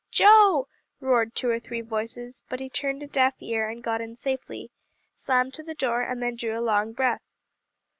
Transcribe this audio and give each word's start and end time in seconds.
"Joe!" 0.09 0.67
roared 0.99 1.35
two 1.35 1.47
or 1.51 1.59
three 1.59 1.81
voices; 1.81 2.41
but 2.49 2.59
he 2.59 2.71
turned 2.71 3.03
a 3.03 3.07
deaf 3.07 3.39
ear, 3.39 3.69
and 3.69 3.83
got 3.83 4.01
in 4.01 4.15
safely; 4.15 4.71
slammed 5.13 5.53
to 5.53 5.63
the 5.63 5.75
door, 5.75 6.01
and 6.01 6.23
then 6.23 6.35
drew 6.35 6.57
a 6.57 6.59
long 6.59 6.91
breath. 6.91 7.21